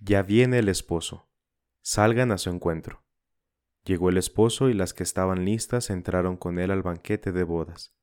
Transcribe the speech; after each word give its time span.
Ya 0.00 0.22
viene 0.22 0.60
el 0.60 0.68
esposo, 0.68 1.28
salgan 1.82 2.30
a 2.30 2.38
su 2.38 2.50
encuentro. 2.50 3.02
Llegó 3.84 4.10
el 4.10 4.16
esposo 4.16 4.68
y 4.68 4.74
las 4.74 4.94
que 4.94 5.02
estaban 5.02 5.44
listas 5.44 5.90
entraron 5.90 6.36
con 6.36 6.60
él 6.60 6.70
al 6.70 6.82
banquete 6.82 7.32
de 7.32 7.42
bodas, 7.42 7.96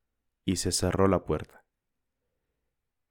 y 0.44 0.58
se 0.58 0.74
cerró 0.74 1.08
la 1.08 1.24
puerta. 1.26 1.64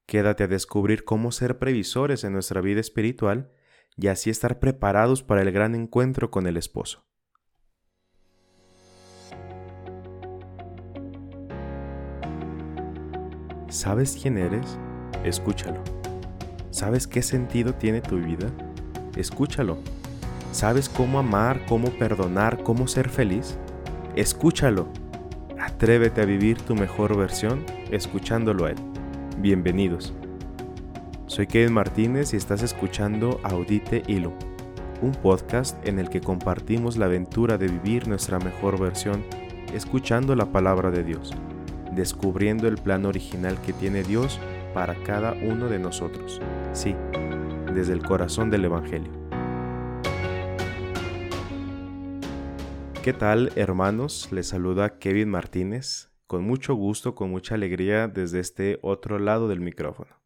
Quédate 0.07 0.45
a 0.45 0.49
descubrir 0.49 1.05
cómo 1.05 1.33
ser 1.33 1.59
previsores 1.59 2.25
en 2.25 2.35
nuestra 2.35 2.61
vida 2.61 2.81
espiritual 2.81 3.51
y 3.97 4.09
así 4.09 4.29
estar 4.29 4.59
preparados 4.59 5.23
para 5.23 5.41
el 5.41 5.51
gran 5.51 5.75
encuentro 5.75 6.31
con 6.31 6.47
el 6.47 6.59
esposo. 6.59 7.07
¿Sabes 13.71 14.19
quién 14.21 14.37
eres? 14.37 14.79
Escúchalo. 15.25 15.83
¿Sabes 16.71 17.07
qué 17.07 17.23
sentido 17.23 17.75
tiene 17.75 18.03
tu 18.03 18.19
vida? 18.19 18.53
Escúchalo. 19.17 19.79
¿Sabes 20.51 20.89
cómo 20.89 21.21
amar, 21.21 21.65
cómo 21.69 21.91
perdonar, 21.91 22.63
cómo 22.65 22.89
ser 22.89 23.09
feliz? 23.09 23.57
Escúchalo. 24.17 24.89
Atrévete 25.59 26.21
a 26.21 26.25
vivir 26.25 26.61
tu 26.61 26.75
mejor 26.75 27.17
versión 27.17 27.65
escuchándolo 27.93 28.67
a 28.67 28.71
él. 28.71 28.77
Bienvenidos. 29.39 30.13
Soy 31.27 31.47
Kevin 31.47 31.75
Martínez 31.75 32.35
y 32.35 32.37
estás 32.37 32.63
escuchando 32.63 33.41
Audite 33.45 34.03
Hilo, 34.09 34.33
un 35.01 35.13
podcast 35.13 35.77
en 35.87 36.01
el 36.01 36.11
que 36.11 36.21
compartimos 36.21 36.97
la 36.97 37.07
aventura 37.07 37.57
de 37.57 37.69
vivir 37.69 38.09
nuestra 38.09 38.41
mejor 38.41 38.81
versión 38.81 39.25
escuchando 39.73 40.35
la 40.35 40.47
palabra 40.47 40.91
de 40.91 41.05
Dios, 41.05 41.33
descubriendo 41.93 42.67
el 42.67 42.79
plan 42.79 43.07
original 43.07 43.61
que 43.61 43.73
tiene 43.73 44.03
Dios 44.03 44.41
para 44.75 44.95
cada 45.05 45.33
uno 45.33 45.69
de 45.69 45.79
nosotros. 45.79 46.41
Sí, 46.73 46.95
desde 47.75 47.93
el 47.93 48.03
corazón 48.03 48.51
del 48.51 48.67
Evangelio. 48.67 49.13
¿Qué 53.03 53.13
tal 53.13 53.53
hermanos? 53.57 54.31
Les 54.33 54.47
saluda 54.47 54.99
Kevin 54.99 55.29
Martínez 55.29 56.11
con 56.27 56.45
mucho 56.45 56.75
gusto, 56.75 57.15
con 57.15 57.31
mucha 57.31 57.55
alegría 57.55 58.09
desde 58.09 58.41
este 58.41 58.79
otro 58.83 59.19
lado 59.19 59.49
del 59.49 59.61
micrófono. 59.61 60.23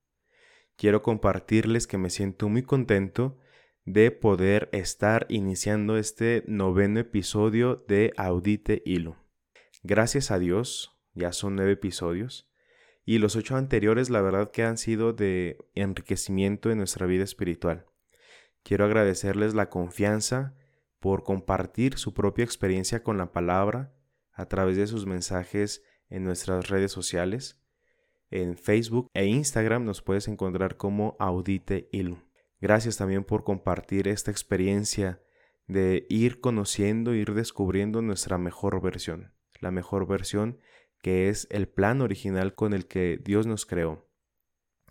Quiero 0.77 1.03
compartirles 1.03 1.87
que 1.87 1.99
me 1.99 2.11
siento 2.11 2.49
muy 2.49 2.63
contento 2.63 3.39
de 3.85 4.11
poder 4.11 4.69
estar 4.73 5.27
iniciando 5.29 5.97
este 5.97 6.45
noveno 6.47 7.01
episodio 7.01 7.85
de 7.89 8.13
Audite 8.17 8.83
Hilo. 8.85 9.17
Gracias 9.83 10.31
a 10.31 10.39
Dios, 10.39 10.99
ya 11.15 11.33
son 11.33 11.57
nueve 11.57 11.73
episodios, 11.73 12.48
y 13.09 13.17
los 13.17 13.37
ocho 13.37 13.57
anteriores 13.57 14.11
la 14.11 14.21
verdad 14.21 14.51
que 14.51 14.65
han 14.65 14.77
sido 14.77 15.15
de 15.15 15.57
enriquecimiento 15.75 16.71
en 16.71 16.77
nuestra 16.77 17.07
vida 17.07 17.25
espiritual. 17.25 17.87
Quiero 18.63 18.85
agradecerles 18.85 19.55
la 19.55 19.71
confianza 19.71 20.55
por 20.99 21.23
compartir 21.23 21.97
su 21.97 22.13
propia 22.13 22.45
experiencia 22.45 23.03
con 23.03 23.17
la 23.17 23.33
palabra 23.33 23.95
a 24.35 24.45
través 24.45 24.77
de 24.77 24.87
sus 24.87 25.07
mensajes 25.07 25.83
en 26.11 26.23
nuestras 26.23 26.69
redes 26.69 26.93
sociales. 26.93 27.65
En 28.31 28.59
Facebook 28.59 29.09
e 29.15 29.25
Instagram 29.25 29.87
nos 29.87 30.03
puedes 30.03 30.29
encontrar 30.29 30.77
como 30.77 31.17
Audite 31.19 31.89
Ilum. 31.93 32.21
Gracias 32.61 32.99
también 32.99 33.25
por 33.25 33.43
compartir 33.43 34.07
esta 34.07 34.31
experiencia 34.31 35.23
de 35.67 36.07
ir 36.11 36.43
conociendo, 36.43 37.15
ir 37.15 37.33
descubriendo 37.33 38.03
nuestra 38.03 38.37
mejor 38.37 38.83
versión, 38.83 39.33
la 39.61 39.71
mejor 39.71 40.07
versión 40.07 40.59
que 41.03 41.29
es 41.29 41.47
el 41.51 41.69
plan 41.69 42.01
original 42.01 42.55
con 42.55 42.75
el 42.75 42.87
que 42.87 43.21
Dios 43.23 43.47
nos 43.47 43.67
creó. 43.67 44.09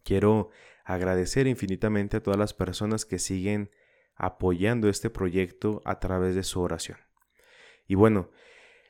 Quiero 0.04 0.50
agradecer 0.86 1.48
infinitamente 1.48 2.18
a 2.18 2.24
todas 2.24 2.40
las 2.40 2.54
personas 2.54 3.06
que 3.06 3.20
siguen 3.20 3.72
apoyando 4.16 4.90
este 4.90 5.10
proyecto 5.10 5.82
a 5.86 6.00
través 6.00 6.36
de 6.36 6.44
su 6.44 6.62
oración. 6.62 6.98
Y 7.88 7.96
bueno, 7.96 8.32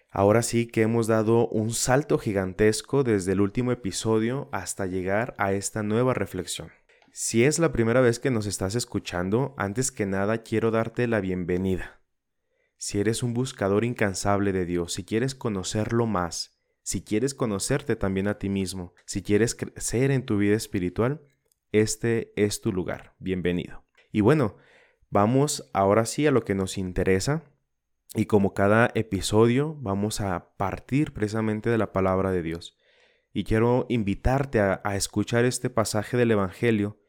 Ahora 0.10 0.42
sí 0.42 0.68
que 0.68 0.82
hemos 0.82 1.08
dado 1.08 1.48
un 1.50 1.72
salto 1.72 2.18
gigantesco 2.18 3.04
desde 3.04 3.34
el 3.34 3.42
último 3.42 3.72
episodio 3.72 4.50
hasta 4.52 4.86
llegar 4.86 5.36
a 5.38 5.52
esta 5.52 5.84
nueva 5.84 6.14
reflexión. 6.14 6.72
Si 7.12 7.44
es 7.44 7.60
la 7.60 7.72
primera 7.72 8.00
vez 8.02 8.20
que 8.20 8.32
nos 8.32 8.46
estás 8.46 8.76
escuchando, 8.76 9.54
antes 9.58 9.92
que 9.92 10.06
nada 10.06 10.44
quiero 10.44 10.72
darte 10.72 11.08
la 11.08 11.20
bienvenida. 11.20 12.00
Si 12.78 13.00
eres 13.00 13.22
un 13.22 13.34
buscador 13.34 13.84
incansable 13.84 14.54
de 14.54 14.66
Dios, 14.66 14.94
si 14.94 15.04
quieres 15.04 15.36
conocerlo 15.36 16.06
más, 16.06 16.57
si 16.88 17.02
quieres 17.02 17.34
conocerte 17.34 17.98
también 17.98 18.30
a 18.30 18.40
ti 18.40 18.48
mismo, 18.48 18.94
si 19.06 19.22
quieres 19.22 19.56
crecer 19.56 20.10
en 20.10 20.26
tu 20.26 20.38
vida 20.38 20.56
espiritual, 20.56 21.22
este 21.74 22.32
es 22.38 22.62
tu 22.62 22.72
lugar. 22.72 23.14
Bienvenido. 23.20 23.84
Y 24.10 24.22
bueno, 24.22 24.56
vamos 25.10 25.70
ahora 25.74 26.06
sí 26.06 26.26
a 26.28 26.32
lo 26.32 26.46
que 26.46 26.56
nos 26.56 26.78
interesa, 26.78 27.44
y 28.16 28.26
como 28.26 28.54
cada 28.54 28.90
episodio 28.96 29.76
vamos 29.82 30.22
a 30.22 30.56
partir 30.56 31.12
precisamente 31.12 31.70
de 31.70 31.78
la 31.78 31.92
palabra 31.92 32.32
de 32.32 32.42
Dios. 32.42 32.78
Y 33.34 33.44
quiero 33.44 33.86
invitarte 33.90 34.62
a, 34.62 34.82
escuchar 34.96 35.44
este 35.44 35.70
pasaje 35.70 36.16
del 36.16 36.32
Evangelio 36.32 37.02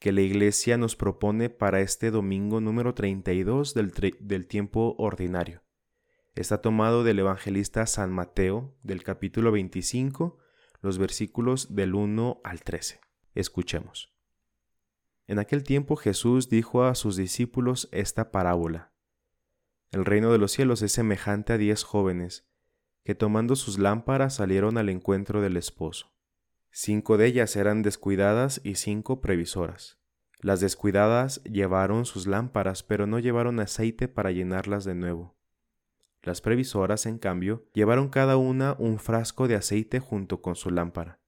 que 0.00 0.10
la 0.10 0.22
iglesia 0.22 0.76
nos 0.76 0.96
propone 0.96 1.50
para 1.50 1.82
este 1.82 2.10
domingo 2.10 2.60
número 2.60 2.94
32 2.94 3.74
del, 3.74 3.92
del 4.18 4.48
tiempo 4.48 4.96
ordinario. 4.98 5.62
Está 6.36 6.60
tomado 6.60 7.02
del 7.02 7.18
evangelista 7.18 7.84
San 7.86 8.12
Mateo 8.12 8.76
del 8.84 9.02
capítulo 9.02 9.50
25, 9.50 10.38
los 10.80 10.96
versículos 10.96 11.74
del 11.74 11.96
1 11.96 12.40
al 12.44 12.62
13. 12.62 13.00
Escuchemos. 13.34 14.14
En 15.26 15.40
aquel 15.40 15.64
tiempo 15.64 15.96
Jesús 15.96 16.48
dijo 16.48 16.84
a 16.84 16.94
sus 16.94 17.16
discípulos 17.16 17.88
esta 17.90 18.30
parábola. 18.30 18.92
El 19.90 20.04
reino 20.04 20.30
de 20.30 20.38
los 20.38 20.52
cielos 20.52 20.82
es 20.82 20.92
semejante 20.92 21.52
a 21.52 21.58
diez 21.58 21.82
jóvenes, 21.82 22.48
que 23.02 23.16
tomando 23.16 23.56
sus 23.56 23.80
lámparas 23.80 24.34
salieron 24.36 24.78
al 24.78 24.88
encuentro 24.88 25.40
del 25.40 25.56
esposo. 25.56 26.14
Cinco 26.70 27.18
de 27.18 27.26
ellas 27.26 27.56
eran 27.56 27.82
descuidadas 27.82 28.60
y 28.62 28.76
cinco 28.76 29.20
previsoras. 29.20 29.98
Las 30.38 30.60
descuidadas 30.60 31.42
llevaron 31.42 32.06
sus 32.06 32.28
lámparas, 32.28 32.84
pero 32.84 33.08
no 33.08 33.18
llevaron 33.18 33.58
aceite 33.58 34.06
para 34.06 34.30
llenarlas 34.30 34.84
de 34.84 34.94
nuevo. 34.94 35.39
Las 36.22 36.40
previsoras, 36.40 37.06
en 37.06 37.18
cambio, 37.18 37.66
llevaron 37.72 38.08
cada 38.08 38.36
una 38.36 38.76
un 38.78 38.98
frasco 38.98 39.48
de 39.48 39.54
aceite 39.54 40.00
junto 40.00 40.42
con 40.42 40.56
su 40.56 40.70
lámpara. 40.70 41.20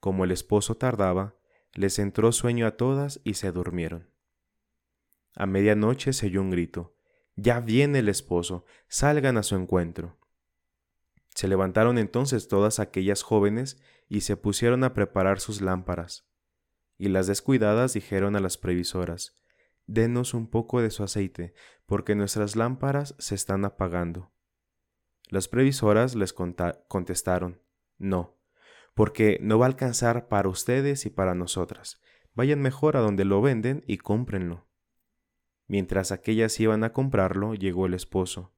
Como 0.00 0.24
el 0.24 0.30
esposo 0.30 0.76
tardaba, 0.76 1.34
les 1.74 1.98
entró 1.98 2.32
sueño 2.32 2.66
a 2.66 2.76
todas 2.76 3.20
y 3.24 3.34
se 3.34 3.50
durmieron. 3.52 4.10
A 5.34 5.46
medianoche 5.46 6.12
se 6.12 6.26
oyó 6.26 6.40
un 6.40 6.50
grito 6.50 6.94
ya 7.40 7.60
viene 7.60 8.00
el 8.00 8.08
esposo, 8.08 8.64
salgan 8.88 9.36
a 9.36 9.44
su 9.44 9.54
encuentro. 9.54 10.18
Se 11.36 11.46
levantaron 11.46 11.96
entonces 11.96 12.48
todas 12.48 12.80
aquellas 12.80 13.22
jóvenes 13.22 13.80
y 14.08 14.22
se 14.22 14.36
pusieron 14.36 14.82
a 14.82 14.92
preparar 14.92 15.38
sus 15.38 15.60
lámparas. 15.60 16.28
Y 16.96 17.10
las 17.10 17.28
descuidadas 17.28 17.92
dijeron 17.92 18.34
a 18.34 18.40
las 18.40 18.58
previsoras, 18.58 19.38
Denos 19.88 20.34
un 20.34 20.48
poco 20.48 20.82
de 20.82 20.90
su 20.90 21.02
aceite, 21.02 21.54
porque 21.86 22.14
nuestras 22.14 22.56
lámparas 22.56 23.14
se 23.18 23.34
están 23.34 23.64
apagando. 23.64 24.30
Las 25.30 25.48
previsoras 25.48 26.14
les 26.14 26.34
contestaron, 26.34 27.62
No, 27.96 28.38
porque 28.92 29.38
no 29.40 29.58
va 29.58 29.64
a 29.64 29.68
alcanzar 29.68 30.28
para 30.28 30.50
ustedes 30.50 31.06
y 31.06 31.10
para 31.10 31.34
nosotras. 31.34 32.02
Vayan 32.34 32.60
mejor 32.60 32.98
a 32.98 33.00
donde 33.00 33.24
lo 33.24 33.40
venden 33.40 33.82
y 33.86 33.96
cómprenlo. 33.96 34.68
Mientras 35.66 36.12
aquellas 36.12 36.60
iban 36.60 36.84
a 36.84 36.92
comprarlo, 36.92 37.54
llegó 37.54 37.86
el 37.86 37.94
esposo, 37.94 38.54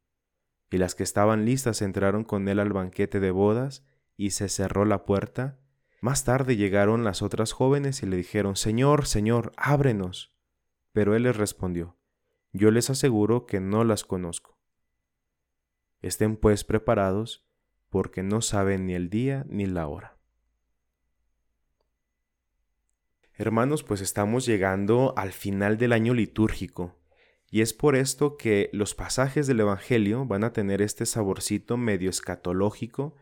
y 0.69 0.79
las 0.79 0.97
que 0.97 1.05
estaban 1.05 1.45
listas 1.45 1.81
entraron 1.81 2.25
con 2.25 2.49
él 2.49 2.59
al 2.59 2.73
banquete 2.73 3.21
de 3.21 3.31
bodas, 3.31 3.87
y 4.17 4.31
se 4.31 4.49
cerró 4.49 4.85
la 4.85 5.05
puerta. 5.05 5.61
Más 6.01 6.25
tarde 6.25 6.57
llegaron 6.57 7.05
las 7.05 7.23
otras 7.23 7.53
jóvenes 7.53 8.03
y 8.03 8.07
le 8.07 8.17
dijeron, 8.17 8.57
Señor, 8.57 9.07
Señor, 9.07 9.53
ábrenos. 9.57 10.35
Pero 10.93 11.15
él 11.15 11.25
les 11.25 11.37
respondió, 11.37 11.97
Yo 12.53 12.71
les 12.71 12.91
aseguro 12.91 13.47
que 13.47 13.61
no 13.61 13.85
las 13.85 14.05
conozco. 14.05 14.59
Estén 16.03 16.37
pues 16.37 16.65
preparados, 16.65 17.47
porque 17.91 18.23
no 18.23 18.41
saben 18.41 18.87
ni 18.87 18.95
el 18.95 19.11
día 19.11 19.45
ni 19.49 19.67
la 19.67 19.87
hora. 19.87 20.19
Hermanos, 23.35 23.83
pues 23.85 24.01
estamos 24.01 24.45
llegando 24.45 25.15
al 25.17 25.33
final 25.33 25.79
del 25.79 25.93
año 25.93 26.13
litúrgico. 26.15 27.01
Y 27.51 27.63
es 27.63 27.73
por 27.73 27.97
esto 27.97 28.37
que 28.37 28.71
los 28.73 28.95
pasajes 28.95 29.47
del 29.47 29.61
Evangelio 29.61 30.25
van 30.25 30.45
a 30.45 30.53
tener 30.53 30.83
este 30.83 31.05
saborcito 31.05 31.77
medio 31.77 32.11
escatológico, 32.11 33.17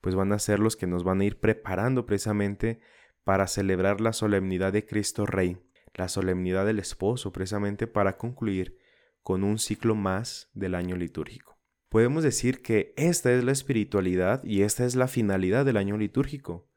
pues 0.00 0.14
van 0.14 0.32
a 0.32 0.38
ser 0.38 0.60
los 0.60 0.76
que 0.76 0.86
nos 0.86 1.04
van 1.04 1.20
a 1.20 1.24
ir 1.24 1.40
preparando 1.40 2.06
precisamente 2.06 2.80
para 3.24 3.46
celebrar 3.46 4.00
la 4.00 4.12
solemnidad 4.12 4.72
de 4.72 4.84
Cristo 4.84 5.26
Rey, 5.26 5.58
la 5.94 6.08
solemnidad 6.08 6.66
del 6.66 6.78
esposo, 6.78 7.32
precisamente 7.32 7.86
para 7.86 8.16
concluir 8.16 8.78
con 9.22 9.44
un 9.44 9.58
ciclo 9.58 9.94
más 9.94 10.50
del 10.54 10.74
año 10.74 10.96
litúrgico. 10.96 11.58
Podemos 11.88 12.22
decir 12.22 12.62
que 12.62 12.94
esta 12.96 13.32
es 13.32 13.44
la 13.44 13.52
espiritualidad 13.52 14.42
y 14.44 14.62
esta 14.62 14.84
es 14.86 14.96
la 14.96 15.08
finalidad 15.08 15.64
del 15.64 15.76
año 15.76 15.96
litúrgico. 15.96 16.68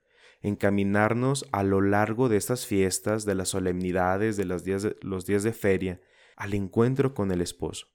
encaminarnos 0.42 1.48
a 1.52 1.64
lo 1.64 1.82
largo 1.82 2.30
de 2.30 2.38
estas 2.38 2.68
fiestas, 2.68 3.26
de 3.26 3.34
las 3.34 3.50
solemnidades, 3.50 4.38
de 4.38 4.46
los 4.46 4.64
días 4.64 4.84
de, 4.84 4.96
los 5.02 5.26
días 5.26 5.42
de 5.42 5.54
feria, 5.54 6.02
al 6.36 6.54
encuentro 6.54 7.16
con 7.16 7.32
el 7.32 7.42
esposo. 7.42 7.88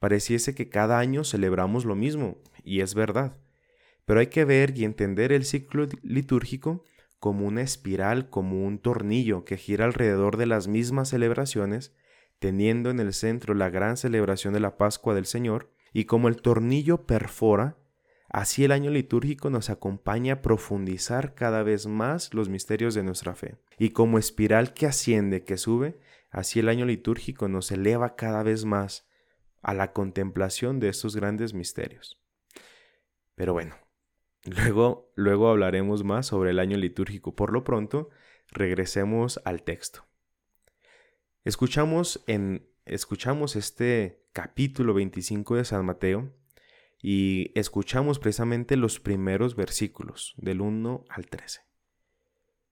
Pareciese 0.00 0.56
que 0.56 0.68
cada 0.68 0.98
año 0.98 1.22
celebramos 1.22 1.84
lo 1.84 1.94
mismo, 1.94 2.38
y 2.64 2.80
es 2.80 2.94
verdad, 2.94 3.36
pero 4.06 4.20
hay 4.20 4.26
que 4.26 4.44
ver 4.44 4.76
y 4.76 4.84
entender 4.84 5.30
el 5.30 5.44
ciclo 5.44 5.86
litúrgico 6.02 6.82
como 7.26 7.44
una 7.44 7.62
espiral, 7.62 8.30
como 8.30 8.64
un 8.64 8.78
tornillo 8.78 9.44
que 9.44 9.56
gira 9.56 9.84
alrededor 9.84 10.36
de 10.36 10.46
las 10.46 10.68
mismas 10.68 11.08
celebraciones, 11.08 11.92
teniendo 12.38 12.88
en 12.88 13.00
el 13.00 13.12
centro 13.12 13.52
la 13.54 13.68
gran 13.68 13.96
celebración 13.96 14.54
de 14.54 14.60
la 14.60 14.76
Pascua 14.76 15.12
del 15.12 15.26
Señor, 15.26 15.72
y 15.92 16.04
como 16.04 16.28
el 16.28 16.36
tornillo 16.36 17.04
perfora, 17.04 17.78
así 18.28 18.64
el 18.64 18.70
año 18.70 18.92
litúrgico 18.92 19.50
nos 19.50 19.70
acompaña 19.70 20.34
a 20.34 20.40
profundizar 20.40 21.34
cada 21.34 21.64
vez 21.64 21.88
más 21.88 22.32
los 22.32 22.48
misterios 22.48 22.94
de 22.94 23.02
nuestra 23.02 23.34
fe. 23.34 23.56
Y 23.76 23.90
como 23.90 24.20
espiral 24.20 24.72
que 24.72 24.86
asciende, 24.86 25.42
que 25.42 25.56
sube, 25.56 25.98
así 26.30 26.60
el 26.60 26.68
año 26.68 26.86
litúrgico 26.86 27.48
nos 27.48 27.72
eleva 27.72 28.14
cada 28.14 28.44
vez 28.44 28.64
más 28.64 29.08
a 29.62 29.74
la 29.74 29.92
contemplación 29.92 30.78
de 30.78 30.90
estos 30.90 31.16
grandes 31.16 31.54
misterios. 31.54 32.22
Pero 33.34 33.52
bueno, 33.52 33.74
luego, 34.46 35.12
luego 35.14 35.48
hablaremos 35.48 36.04
más 36.04 36.26
sobre 36.26 36.50
el 36.50 36.58
año 36.58 36.76
litúrgico. 36.76 37.34
Por 37.34 37.52
lo 37.52 37.64
pronto, 37.64 38.10
regresemos 38.48 39.40
al 39.44 39.62
texto. 39.62 40.06
Escuchamos 41.44 42.24
en 42.26 42.68
escuchamos 42.86 43.56
este 43.56 44.24
capítulo 44.32 44.94
25 44.94 45.56
de 45.56 45.64
San 45.64 45.84
Mateo 45.84 46.32
y 47.02 47.52
escuchamos 47.58 48.18
precisamente 48.18 48.76
los 48.76 49.00
primeros 49.00 49.56
versículos 49.56 50.34
del 50.38 50.60
1 50.60 51.04
al 51.08 51.26
13. 51.26 51.60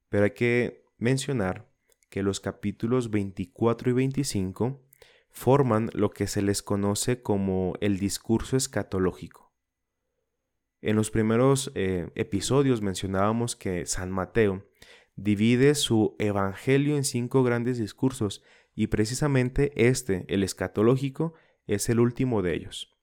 Pero 0.08 0.24
hay 0.24 0.30
que 0.30 0.84
mencionar 0.98 1.68
que 2.10 2.22
los 2.22 2.40
capítulos 2.40 3.10
24 3.10 3.90
y 3.90 3.92
25 3.92 4.80
forman 5.30 5.90
lo 5.92 6.10
que 6.10 6.28
se 6.28 6.42
les 6.42 6.62
conoce 6.62 7.22
como 7.22 7.74
el 7.80 7.98
discurso 7.98 8.56
escatológico. 8.56 9.43
En 10.86 10.96
los 10.96 11.10
primeros 11.10 11.72
eh, 11.74 12.10
episodios 12.14 12.82
mencionábamos 12.82 13.56
que 13.56 13.86
San 13.86 14.10
Mateo 14.10 14.66
divide 15.16 15.74
su 15.76 16.14
evangelio 16.18 16.98
en 16.98 17.04
cinco 17.04 17.42
grandes 17.42 17.78
discursos 17.78 18.42
y 18.74 18.88
precisamente 18.88 19.72
este, 19.88 20.26
el 20.28 20.42
escatológico, 20.42 21.32
es 21.66 21.88
el 21.88 22.00
último 22.00 22.42
de 22.42 22.52
ellos. 22.52 22.94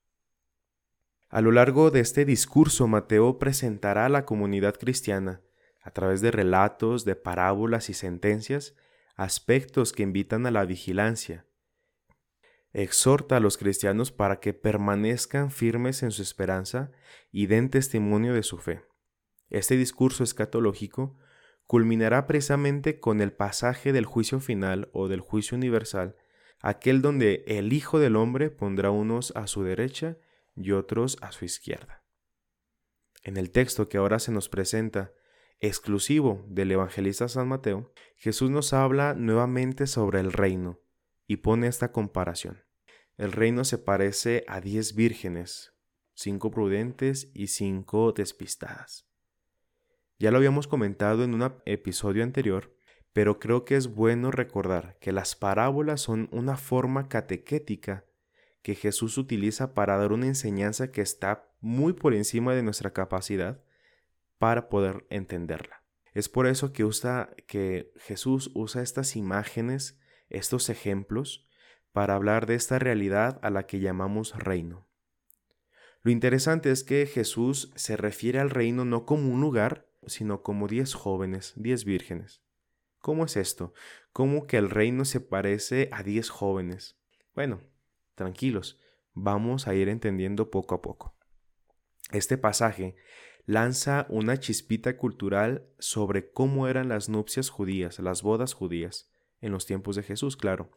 A 1.27 1.41
lo 1.41 1.51
largo 1.51 1.89
de 1.89 2.01
este 2.01 2.23
discurso, 2.23 2.87
Mateo 2.87 3.39
presentará 3.39 4.05
a 4.05 4.09
la 4.09 4.25
comunidad 4.25 4.75
cristiana, 4.75 5.41
a 5.81 5.89
través 5.89 6.21
de 6.21 6.29
relatos, 6.29 7.03
de 7.03 7.15
parábolas 7.15 7.89
y 7.89 7.95
sentencias, 7.95 8.75
aspectos 9.15 9.91
que 9.91 10.03
invitan 10.03 10.45
a 10.45 10.51
la 10.51 10.65
vigilancia. 10.65 11.47
Exhorta 12.73 13.37
a 13.37 13.39
los 13.41 13.57
cristianos 13.57 14.11
para 14.11 14.39
que 14.39 14.53
permanezcan 14.53 15.51
firmes 15.51 16.03
en 16.03 16.11
su 16.11 16.21
esperanza 16.21 16.91
y 17.29 17.47
den 17.47 17.69
testimonio 17.69 18.33
de 18.33 18.43
su 18.43 18.59
fe. 18.59 18.85
Este 19.49 19.75
discurso 19.75 20.23
escatológico 20.23 21.17
culminará 21.67 22.27
precisamente 22.27 23.01
con 23.01 23.19
el 23.19 23.33
pasaje 23.33 23.91
del 23.91 24.05
juicio 24.05 24.39
final 24.39 24.89
o 24.93 25.09
del 25.09 25.19
juicio 25.19 25.57
universal, 25.57 26.15
aquel 26.61 27.01
donde 27.01 27.43
el 27.45 27.73
Hijo 27.73 27.99
del 27.99 28.15
Hombre 28.15 28.49
pondrá 28.49 28.89
unos 28.89 29.33
a 29.35 29.47
su 29.47 29.63
derecha 29.63 30.17
y 30.55 30.71
otros 30.71 31.17
a 31.21 31.33
su 31.33 31.43
izquierda. 31.43 32.05
En 33.23 33.35
el 33.35 33.51
texto 33.51 33.89
que 33.89 33.97
ahora 33.97 34.19
se 34.19 34.31
nos 34.31 34.47
presenta, 34.47 35.11
exclusivo 35.59 36.45
del 36.47 36.71
evangelista 36.71 37.27
San 37.27 37.49
Mateo, 37.49 37.91
Jesús 38.15 38.49
nos 38.49 38.71
habla 38.71 39.13
nuevamente 39.13 39.87
sobre 39.87 40.21
el 40.21 40.31
reino 40.31 40.79
y 41.27 41.37
pone 41.37 41.67
esta 41.67 41.91
comparación. 41.91 42.63
El 43.17 43.31
reino 43.31 43.63
se 43.63 43.77
parece 43.77 44.43
a 44.47 44.61
diez 44.61 44.95
vírgenes, 44.95 45.73
cinco 46.13 46.51
prudentes 46.51 47.31
y 47.33 47.47
cinco 47.47 48.11
despistadas. 48.11 49.07
Ya 50.19 50.31
lo 50.31 50.37
habíamos 50.37 50.67
comentado 50.67 51.23
en 51.23 51.33
un 51.33 51.53
episodio 51.65 52.23
anterior, 52.23 52.75
pero 53.13 53.39
creo 53.39 53.65
que 53.65 53.75
es 53.75 53.93
bueno 53.93 54.31
recordar 54.31 54.97
que 54.99 55.11
las 55.11 55.35
parábolas 55.35 56.01
son 56.01 56.29
una 56.31 56.57
forma 56.57 57.09
catequética 57.09 58.05
que 58.61 58.75
Jesús 58.75 59.17
utiliza 59.17 59.73
para 59.73 59.97
dar 59.97 60.11
una 60.11 60.27
enseñanza 60.27 60.91
que 60.91 61.01
está 61.01 61.51
muy 61.59 61.93
por 61.93 62.13
encima 62.13 62.53
de 62.53 62.63
nuestra 62.63 62.93
capacidad 62.93 63.63
para 64.37 64.69
poder 64.69 65.05
entenderla. 65.09 65.83
Es 66.13 66.29
por 66.29 66.47
eso 66.47 66.73
que, 66.73 66.83
usa, 66.83 67.33
que 67.47 67.91
Jesús 67.97 68.51
usa 68.53 68.81
estas 68.81 69.15
imágenes, 69.15 69.99
estos 70.31 70.69
ejemplos, 70.69 71.47
para 71.91 72.15
hablar 72.15 72.45
de 72.45 72.55
esta 72.55 72.79
realidad 72.79 73.39
a 73.43 73.49
la 73.49 73.67
que 73.67 73.79
llamamos 73.79 74.37
reino. 74.37 74.87
Lo 76.03 76.11
interesante 76.11 76.71
es 76.71 76.83
que 76.83 77.05
Jesús 77.05 77.71
se 77.75 77.95
refiere 77.95 78.39
al 78.39 78.49
reino 78.49 78.85
no 78.85 79.05
como 79.05 79.31
un 79.31 79.41
lugar, 79.41 79.87
sino 80.07 80.41
como 80.41 80.67
diez 80.67 80.93
jóvenes, 80.95 81.53
diez 81.55 81.85
vírgenes. 81.85 82.41
¿Cómo 82.99 83.25
es 83.25 83.37
esto? 83.37 83.73
¿Cómo 84.13 84.47
que 84.47 84.57
el 84.57 84.69
reino 84.69 85.05
se 85.05 85.19
parece 85.19 85.89
a 85.91 86.01
diez 86.01 86.29
jóvenes? 86.29 86.97
Bueno, 87.35 87.61
tranquilos, 88.15 88.79
vamos 89.13 89.67
a 89.67 89.75
ir 89.75 89.89
entendiendo 89.89 90.49
poco 90.49 90.75
a 90.75 90.81
poco. 90.81 91.15
Este 92.11 92.37
pasaje 92.37 92.95
lanza 93.45 94.05
una 94.09 94.37
chispita 94.39 94.97
cultural 94.97 95.67
sobre 95.79 96.31
cómo 96.31 96.67
eran 96.67 96.89
las 96.89 97.09
nupcias 97.09 97.49
judías, 97.49 97.99
las 97.99 98.21
bodas 98.21 98.53
judías, 98.53 99.10
en 99.41 99.51
los 99.51 99.65
tiempos 99.65 99.95
de 99.95 100.03
Jesús, 100.03 100.37
claro. 100.37 100.71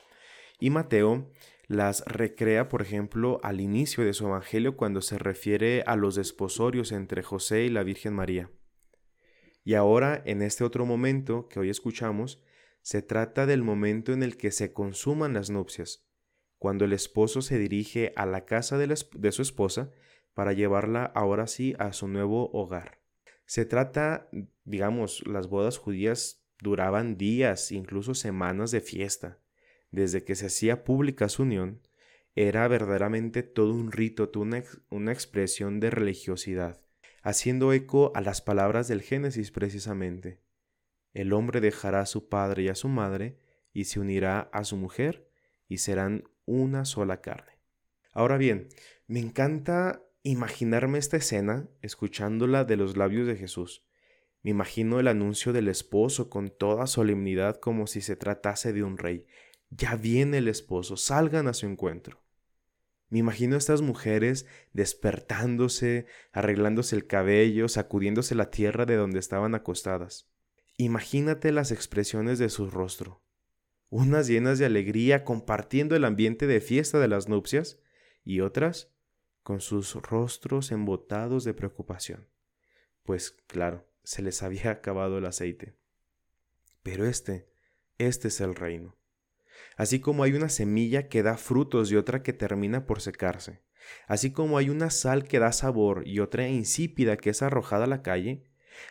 Y 0.58 0.70
Mateo 0.70 1.31
las 1.66 2.05
recrea, 2.06 2.69
por 2.69 2.82
ejemplo, 2.82 3.40
al 3.43 3.61
inicio 3.61 4.05
de 4.05 4.12
su 4.12 4.26
evangelio 4.26 4.76
cuando 4.76 5.00
se 5.00 5.19
refiere 5.19 5.82
a 5.87 5.96
los 5.96 6.14
desposorios 6.14 6.93
entre 6.93 7.22
José 7.22 7.64
y 7.64 7.70
la 7.70 7.82
Virgen 7.82 8.14
María. 8.14 8.50
Y 9.64 9.75
ahora, 9.75 10.22
en 10.26 10.43
este 10.43 10.62
otro 10.62 10.84
momento 10.84 11.49
que 11.49 11.58
hoy 11.58 11.70
escuchamos, 11.70 12.43
se 12.82 13.00
trata 13.00 13.46
del 13.46 13.62
momento 13.62 14.12
en 14.12 14.22
el 14.22 14.37
que 14.37 14.50
se 14.50 14.75
consuman 14.75 15.32
las 15.32 15.49
nupcias, 15.49 16.06
cuando 16.58 16.84
el 16.84 16.93
esposo 16.93 17.40
se 17.40 17.58
dirige 17.58 18.12
a 18.14 18.26
la 18.26 18.44
casa 18.44 18.76
de, 18.76 19.32
su 19.32 19.43
esposa 19.43 19.90
para 20.34 20.52
llevarla 20.52 21.05
ahora 21.14 21.46
sí 21.46 21.75
a 21.78 21.94
su 21.94 22.08
nuevo 22.08 22.50
hogar. 22.52 23.00
Se 23.46 23.64
trata, 23.64 24.28
digamos, 24.64 25.26
las 25.26 25.49
bodas 25.49 25.78
judías 25.78 26.44
duraban 26.64 27.16
días, 27.16 27.70
incluso 27.70 28.16
semanas 28.16 28.72
de 28.72 28.81
fiesta. 28.81 29.38
Desde 29.93 30.25
que 30.25 30.34
se 30.34 30.46
hacía 30.46 30.82
pública 30.82 31.28
su 31.28 31.44
unión, 31.44 31.81
era 32.34 32.67
verdaderamente 32.67 33.44
todo 33.44 33.72
un 33.72 33.93
rito, 33.93 34.31
toda 34.31 34.65
una 34.91 35.12
expresión 35.12 35.79
de 35.79 35.91
religiosidad 35.91 36.84
haciendo 37.24 37.72
eco 37.72 38.12
a 38.15 38.20
las 38.20 38.43
palabras 38.43 38.86
del 38.86 39.00
Génesis 39.00 39.50
precisamente. 39.50 40.41
El 41.15 41.32
hombre 41.32 41.62
dejará 41.62 42.00
a 42.00 42.06
su 42.06 42.29
padre 42.29 42.65
y 42.65 42.69
a 42.69 42.74
su 42.74 42.89
madre 42.89 43.39
y 43.72 43.84
se 43.84 43.98
unirá 43.98 44.50
a 44.53 44.62
su 44.65 44.77
mujer 44.77 45.27
y 45.67 45.79
serán 45.79 46.24
una 46.44 46.84
sola 46.84 47.22
carne. 47.22 47.58
Ahora 48.12 48.36
bien, 48.36 48.69
me 49.06 49.20
encanta 49.20 50.03
imaginarme 50.22 50.98
esta 50.98 51.17
escena 51.17 51.67
escuchándola 51.81 52.65
de 52.65 52.77
los 52.77 52.96
labios 52.96 53.27
de 53.27 53.36
Jesús. 53.36 53.86
Me 54.44 54.51
imagino 54.51 55.01
el 55.01 55.08
anuncio 55.08 55.55
del 55.55 55.69
esposo 55.69 56.29
con 56.29 56.51
toda 56.51 56.86
solemnidad 56.86 57.56
como 57.56 57.86
si 57.86 58.03
se 58.03 58.15
tratase 58.15 58.74
de 58.74 58.82
un 58.82 58.98
rey. 58.98 59.24
Ya 59.70 59.96
viene 59.96 60.39
el 60.39 60.48
esposo, 60.48 60.98
salgan 60.98 61.48
a 61.48 61.55
su 61.55 61.65
encuentro. 61.65 62.22
Me 63.08 63.20
imagino 63.20 63.55
a 63.55 63.58
estas 63.58 63.81
mujeres 63.81 64.46
despertándose, 64.74 66.05
arreglándose 66.31 66.94
el 66.94 67.06
cabello, 67.06 67.69
sacudiéndose 67.69 68.34
la 68.34 68.51
tierra 68.51 68.84
de 68.84 68.96
donde 68.96 69.19
estaban 69.19 69.55
acostadas. 69.55 70.31
Imagínate 70.77 71.51
las 71.51 71.72
expresiones 71.72 72.39
de 72.39 72.51
su 72.51 72.70
rostro, 72.70 73.22
unas 73.89 74.27
llenas 74.27 74.58
de 74.58 74.67
alegría 74.67 75.24
compartiendo 75.24 75.96
el 75.96 76.05
ambiente 76.05 76.46
de 76.46 76.60
fiesta 76.60 76.98
de 76.98 77.08
las 77.08 77.29
nupcias 77.29 77.81
y 78.24 78.41
otras 78.41 78.93
con 79.43 79.60
sus 79.60 79.94
rostros 79.94 80.70
embotados 80.70 81.44
de 81.44 81.55
preocupación, 81.55 82.29
pues 83.05 83.31
claro, 83.46 83.86
se 84.05 84.23
les 84.23 84.43
había 84.43 84.70
acabado 84.70 85.19
el 85.19 85.27
aceite. 85.27 85.75
Pero 86.82 87.06
este, 87.06 87.49
este 87.99 88.29
es 88.29 88.41
el 88.41 88.55
reino 88.55 88.96
así 89.77 90.01
como 90.01 90.23
hay 90.23 90.32
una 90.32 90.49
semilla 90.49 91.08
que 91.08 91.23
da 91.23 91.37
frutos 91.37 91.91
y 91.91 91.96
otra 91.96 92.23
que 92.23 92.32
termina 92.32 92.87
por 92.87 93.01
secarse, 93.01 93.63
así 94.06 94.32
como 94.32 94.58
hay 94.58 94.70
una 94.70 94.91
sal 94.91 95.25
que 95.25 95.39
da 95.39 95.53
sabor 95.53 96.03
y 96.06 96.20
otra 96.20 96.49
insípida 96.49 97.17
que 97.17 97.31
es 97.31 97.43
arrojada 97.43 97.84
a 97.84 97.89
la 97.89 98.03
calle, 98.03 98.44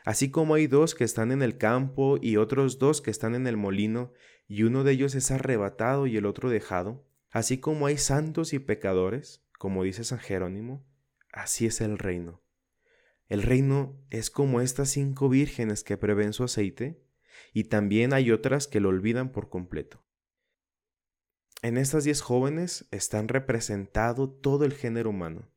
así 0.06 0.32
como 0.32 0.56
hay 0.56 0.68
dos 0.68 0.96
que 0.96 1.04
están 1.04 1.32
en 1.32 1.42
el 1.42 1.58
campo 1.58 2.18
y 2.22 2.38
otros 2.38 2.80
dos 2.80 3.02
que 3.02 3.12
están 3.12 3.36
en 3.36 3.48
el 3.48 3.58
molino, 3.58 4.14
y 4.48 4.64
uno 4.64 4.84
de 4.84 4.92
ellos 4.92 5.16
es 5.16 5.32
arrebatado 5.32 6.06
y 6.06 6.18
el 6.18 6.26
otro 6.26 6.50
dejado, 6.50 7.06
así 7.32 7.60
como 7.60 7.88
hay 7.88 7.98
santos 7.98 8.54
y 8.54 8.60
pecadores, 8.60 9.44
como 9.58 9.84
dice 9.84 10.04
San 10.04 10.20
Jerónimo, 10.20 10.86
así 11.32 11.66
es 11.66 11.82
el 11.82 11.98
reino. 11.98 12.43
El 13.34 13.42
reino 13.42 14.00
es 14.12 14.30
como 14.30 14.62
estas 14.62 14.90
cinco 14.90 15.28
vírgenes 15.28 15.84
que 15.84 15.98
prevén 15.98 16.34
su 16.34 16.44
aceite, 16.44 17.02
y 17.52 17.64
también 17.64 18.14
hay 18.14 18.30
otras 18.30 18.68
que 18.68 18.80
lo 18.80 18.90
olvidan 18.90 19.32
por 19.32 19.50
completo. 19.50 20.06
En 21.64 21.80
estas 21.80 22.04
diez 22.04 22.22
jóvenes 22.22 22.88
están 22.92 23.28
representado 23.28 24.30
todo 24.30 24.66
el 24.66 24.74
género 24.74 25.10
humano. 25.10 25.50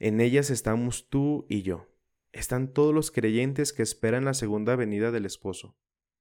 En 0.00 0.20
ellas 0.20 0.50
estamos 0.50 1.08
tú 1.08 1.46
y 1.48 1.62
yo. 1.62 1.88
Están 2.32 2.72
todos 2.72 2.92
los 2.92 3.12
creyentes 3.12 3.72
que 3.72 3.84
esperan 3.84 4.24
la 4.24 4.34
segunda 4.34 4.74
venida 4.74 5.12
del 5.12 5.24
esposo. 5.24 5.78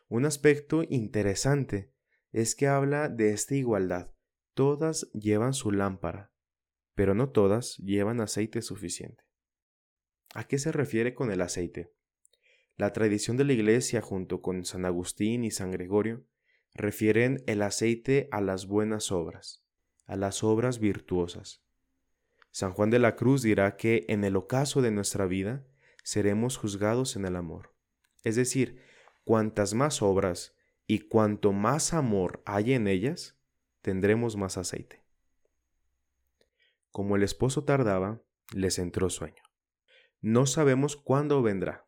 Un 0.09 0.25
aspecto 0.25 0.83
interesante 0.87 1.91
es 2.31 2.53
que 2.53 2.67
habla 2.67 3.09
de 3.09 3.31
esta 3.31 3.55
igualdad. 3.55 4.11
Todas 4.53 5.09
llevan 5.13 5.55
su 5.55 5.71
lámpara, 5.71 6.31
pero 6.93 7.15
no 7.15 7.31
todas 7.31 7.77
llevan 7.77 8.21
aceite 8.21 8.61
suficiente. 8.61 9.26
¿A 10.37 10.43
qué 10.43 10.59
se 10.59 10.71
refiere 10.71 11.15
con 11.15 11.31
el 11.31 11.41
aceite? 11.41 11.91
La 12.75 12.93
tradición 12.93 13.37
de 13.37 13.43
la 13.43 13.53
Iglesia 13.53 14.03
junto 14.03 14.43
con 14.43 14.65
San 14.65 14.85
Agustín 14.85 15.43
y 15.43 15.49
San 15.49 15.71
Gregorio 15.71 16.27
refieren 16.75 17.43
el 17.47 17.63
aceite 17.63 18.27
a 18.29 18.39
las 18.39 18.67
buenas 18.67 19.11
obras, 19.11 19.65
a 20.05 20.15
las 20.15 20.43
obras 20.43 20.77
virtuosas. 20.77 21.63
San 22.51 22.71
Juan 22.71 22.91
de 22.91 22.99
la 22.99 23.15
Cruz 23.15 23.41
dirá 23.41 23.77
que 23.77 24.05
en 24.09 24.23
el 24.23 24.35
ocaso 24.35 24.83
de 24.83 24.91
nuestra 24.91 25.25
vida 25.25 25.65
seremos 26.03 26.55
juzgados 26.57 27.15
en 27.15 27.25
el 27.25 27.35
amor. 27.35 27.73
Es 28.23 28.35
decir, 28.35 28.79
cuantas 29.23 29.73
más 29.73 30.03
obras 30.03 30.55
y 30.85 30.99
cuanto 30.99 31.51
más 31.51 31.95
amor 31.95 32.43
hay 32.45 32.73
en 32.73 32.87
ellas, 32.87 33.39
tendremos 33.81 34.37
más 34.37 34.59
aceite. 34.59 35.03
Como 36.91 37.15
el 37.15 37.23
esposo 37.23 37.63
tardaba, 37.63 38.21
les 38.53 38.77
entró 38.77 39.09
sueño. 39.09 39.46
No 40.21 40.45
sabemos 40.45 40.95
cuándo 40.95 41.41
vendrá. 41.41 41.87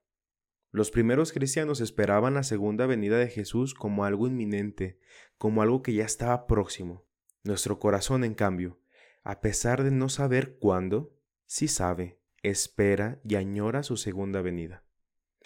Los 0.72 0.92
primeros 0.92 1.32
cristianos 1.32 1.82
esperaban 1.82 2.36
la 2.36 2.44
segunda 2.44 2.86
venida 2.86 3.18
de 3.18 3.28
Jesús 3.28 3.74
como 3.74 4.06
algo 4.06 4.28
inminente, 4.28 5.00
como 5.38 5.62
algo 5.64 5.82
que 5.82 5.94
ya 5.94 6.06
estaba 6.06 6.46
próximo. 6.46 7.08
Nuestro 7.44 7.80
corazón, 7.80 8.24
en 8.24 8.36
cambio, 8.36 8.80
a 9.24 9.42
pesar 9.42 9.84
de 9.84 9.92
no 9.92 10.10
saber 10.10 10.58
cuándo, 10.60 11.18
sí 11.46 11.68
sabe, 11.68 12.20
espera 12.44 13.20
y 13.24 13.36
añora 13.36 13.82
su 13.82 13.98
segunda 13.98 14.42
venida. 14.42 14.86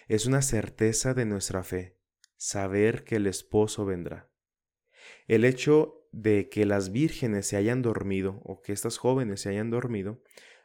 Es 0.07 0.25
una 0.25 0.41
certeza 0.41 1.13
de 1.13 1.25
nuestra 1.25 1.63
fe, 1.63 1.97
saber 2.35 3.05
que 3.05 3.15
el 3.15 3.27
esposo 3.27 3.85
vendrá. 3.85 4.29
El 5.27 5.45
hecho 5.45 6.05
de 6.11 6.49
que 6.49 6.65
las 6.65 6.91
vírgenes 6.91 7.47
se 7.47 7.55
hayan 7.55 7.81
dormido 7.81 8.41
o 8.43 8.61
que 8.61 8.73
estas 8.73 8.97
jóvenes 8.97 9.41
se 9.41 9.49
hayan 9.49 9.69
dormido, 9.69 10.21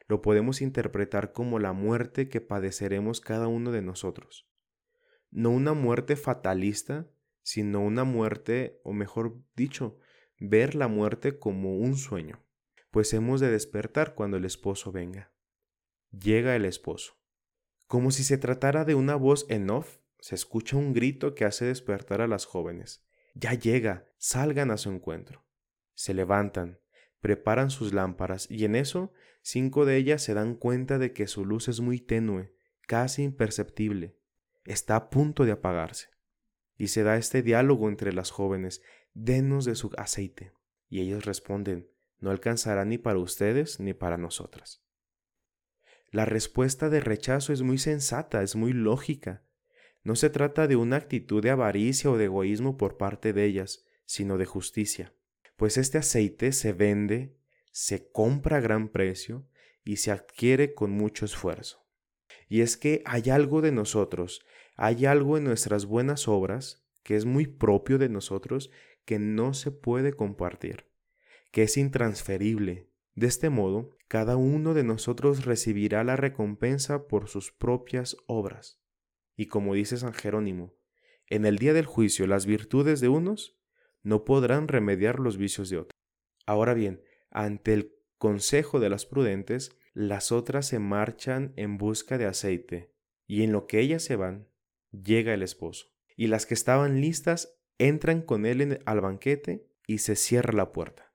lo 0.08 0.22
podemos 0.22 0.62
interpretar 0.62 1.32
como 1.32 1.58
la 1.58 1.72
muerte 1.72 2.28
que 2.28 2.40
padeceremos 2.40 3.20
cada 3.20 3.46
uno 3.46 3.70
de 3.70 3.82
nosotros. 3.82 4.48
No 5.30 5.50
una 5.50 5.74
muerte 5.74 6.16
fatalista, 6.16 7.10
sino 7.42 7.80
una 7.80 8.04
muerte, 8.04 8.80
o 8.84 8.94
mejor 8.94 9.38
dicho, 9.54 9.98
ver 10.40 10.74
la 10.74 10.88
muerte 10.88 11.38
como 11.38 11.76
un 11.76 11.96
sueño, 11.96 12.42
pues 12.90 13.12
hemos 13.12 13.40
de 13.40 13.50
despertar 13.50 14.14
cuando 14.14 14.38
el 14.38 14.46
esposo 14.46 14.92
venga. 14.92 15.30
Llega 16.10 16.56
el 16.56 16.64
esposo. 16.64 17.18
Como 17.86 18.10
si 18.10 18.24
se 18.24 18.38
tratara 18.38 18.86
de 18.86 18.94
una 18.94 19.14
voz 19.14 19.44
en 19.50 19.68
off, 19.68 19.98
se 20.20 20.34
escucha 20.34 20.76
un 20.76 20.94
grito 20.94 21.34
que 21.34 21.44
hace 21.44 21.66
despertar 21.66 22.22
a 22.22 22.26
las 22.26 22.46
jóvenes. 22.46 23.06
Ya 23.34 23.52
llega, 23.52 24.06
salgan 24.16 24.70
a 24.70 24.78
su 24.78 24.90
encuentro. 24.90 25.46
Se 25.94 26.14
levantan, 26.14 26.80
preparan 27.20 27.70
sus 27.70 27.92
lámparas 27.92 28.50
y 28.50 28.64
en 28.64 28.74
eso 28.74 29.12
cinco 29.48 29.86
de 29.86 29.96
ellas 29.96 30.22
se 30.22 30.34
dan 30.34 30.54
cuenta 30.54 30.98
de 30.98 31.14
que 31.14 31.26
su 31.26 31.46
luz 31.46 31.68
es 31.68 31.80
muy 31.80 32.00
tenue, 32.00 32.52
casi 32.86 33.22
imperceptible. 33.22 34.14
Está 34.66 34.96
a 34.96 35.08
punto 35.08 35.46
de 35.46 35.52
apagarse. 35.52 36.08
Y 36.76 36.88
se 36.88 37.02
da 37.02 37.16
este 37.16 37.42
diálogo 37.42 37.88
entre 37.88 38.12
las 38.12 38.30
jóvenes, 38.30 38.82
denos 39.14 39.64
de 39.64 39.74
su 39.74 39.90
aceite. 39.96 40.52
Y 40.90 41.00
ellas 41.00 41.24
responden, 41.24 41.90
no 42.18 42.30
alcanzará 42.30 42.84
ni 42.84 42.98
para 42.98 43.18
ustedes 43.18 43.80
ni 43.80 43.94
para 43.94 44.18
nosotras. 44.18 44.84
La 46.10 46.26
respuesta 46.26 46.90
de 46.90 47.00
rechazo 47.00 47.54
es 47.54 47.62
muy 47.62 47.78
sensata, 47.78 48.42
es 48.42 48.54
muy 48.54 48.74
lógica. 48.74 49.46
No 50.02 50.14
se 50.14 50.28
trata 50.28 50.66
de 50.66 50.76
una 50.76 50.96
actitud 50.96 51.42
de 51.42 51.50
avaricia 51.50 52.10
o 52.10 52.18
de 52.18 52.26
egoísmo 52.26 52.76
por 52.76 52.98
parte 52.98 53.32
de 53.32 53.46
ellas, 53.46 53.86
sino 54.04 54.36
de 54.36 54.44
justicia, 54.44 55.14
pues 55.56 55.78
este 55.78 55.98
aceite 55.98 56.52
se 56.52 56.72
vende, 56.72 57.37
se 57.72 58.10
compra 58.10 58.58
a 58.58 58.60
gran 58.60 58.88
precio 58.88 59.48
y 59.84 59.96
se 59.96 60.10
adquiere 60.10 60.74
con 60.74 60.90
mucho 60.90 61.24
esfuerzo. 61.24 61.86
Y 62.48 62.60
es 62.60 62.76
que 62.76 63.02
hay 63.04 63.30
algo 63.30 63.60
de 63.60 63.72
nosotros, 63.72 64.44
hay 64.76 65.06
algo 65.06 65.36
en 65.36 65.44
nuestras 65.44 65.86
buenas 65.86 66.28
obras 66.28 66.86
que 67.02 67.16
es 67.16 67.24
muy 67.24 67.46
propio 67.46 67.98
de 67.98 68.08
nosotros 68.08 68.70
que 69.04 69.18
no 69.18 69.54
se 69.54 69.70
puede 69.70 70.12
compartir, 70.12 70.90
que 71.50 71.62
es 71.62 71.76
intransferible. 71.76 72.90
De 73.14 73.26
este 73.26 73.48
modo, 73.48 73.96
cada 74.08 74.36
uno 74.36 74.74
de 74.74 74.84
nosotros 74.84 75.44
recibirá 75.44 76.04
la 76.04 76.16
recompensa 76.16 77.08
por 77.08 77.28
sus 77.28 77.50
propias 77.50 78.16
obras. 78.26 78.82
Y 79.36 79.46
como 79.46 79.74
dice 79.74 79.96
San 79.96 80.12
Jerónimo, 80.12 80.76
en 81.26 81.46
el 81.46 81.58
día 81.58 81.72
del 81.72 81.86
juicio 81.86 82.26
las 82.26 82.46
virtudes 82.46 83.00
de 83.00 83.08
unos 83.08 83.58
no 84.02 84.24
podrán 84.24 84.68
remediar 84.68 85.18
los 85.18 85.36
vicios 85.36 85.70
de 85.70 85.78
otros. 85.78 85.98
Ahora 86.46 86.74
bien, 86.74 87.02
ante 87.38 87.72
el 87.72 87.94
consejo 88.18 88.80
de 88.80 88.90
las 88.90 89.06
prudentes, 89.06 89.78
las 89.94 90.32
otras 90.32 90.66
se 90.66 90.80
marchan 90.80 91.52
en 91.54 91.78
busca 91.78 92.18
de 92.18 92.26
aceite, 92.26 92.92
y 93.28 93.44
en 93.44 93.52
lo 93.52 93.68
que 93.68 93.78
ellas 93.78 94.02
se 94.02 94.16
van, 94.16 94.48
llega 94.90 95.34
el 95.34 95.44
esposo. 95.44 95.86
Y 96.16 96.26
las 96.26 96.46
que 96.46 96.54
estaban 96.54 97.00
listas 97.00 97.56
entran 97.78 98.22
con 98.22 98.44
él 98.44 98.80
al 98.84 99.00
banquete 99.00 99.68
y 99.86 99.98
se 99.98 100.16
cierra 100.16 100.52
la 100.52 100.72
puerta. 100.72 101.14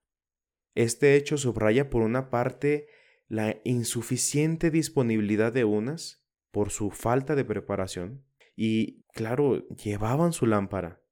Este 0.76 1.16
hecho 1.16 1.38
subraya 1.38 1.90
por 1.90 2.02
una 2.02 2.30
parte 2.30 2.88
la 3.28 3.58
insuficiente 3.66 4.72
disponibilidad 4.72 5.52
de 5.52 5.66
unas 5.66 6.26
por 6.52 6.70
su 6.70 6.90
falta 6.90 7.36
de 7.36 7.44
preparación. 7.44 8.24
Y 8.56 9.04
claro, 9.12 9.68
llevaban 9.68 10.32
su 10.32 10.46
lámpara, 10.46 11.04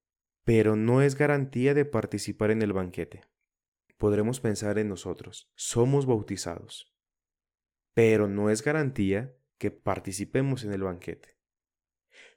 pero 0.46 0.78
no 0.78 1.02
es 1.02 1.16
garantía 1.16 1.74
de 1.74 1.84
participar 1.84 2.52
en 2.52 2.62
el 2.62 2.72
banquete. 2.72 3.31
Podremos 4.02 4.40
pensar 4.40 4.80
en 4.80 4.90
nosotros, 4.90 5.52
somos 5.54 6.08
bautizados, 6.08 6.92
pero 7.94 8.28
no 8.28 8.50
es 8.50 8.64
garantía 8.64 9.38
que 9.60 9.70
participemos 9.70 10.64
en 10.64 10.74
el 10.74 10.82
banquete. 10.82 11.38